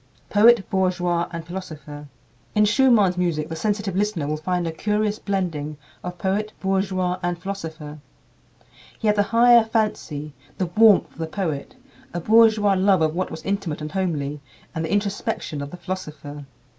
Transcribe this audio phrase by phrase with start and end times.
[0.31, 2.07] Poet, Bourgeois, and Philosopher.
[2.55, 7.37] In Schumann's music the sensitive listener will find a curious blending of poet, bourgeois, and
[7.37, 7.99] philosopher.
[8.97, 11.75] He had the higher fancy, the warmth of the poet,
[12.15, 14.41] a bourgeois love of what was intimate and homely,
[14.73, 16.45] and the introspection of the philosopher.